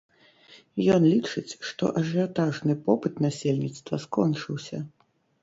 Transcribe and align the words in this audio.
Ён 0.95 1.01
лічыць, 1.13 1.57
што 1.71 1.83
ажыятажны 2.01 2.77
попыт 2.89 3.13
насельніцтва 3.27 4.01
скончыўся. 4.09 4.83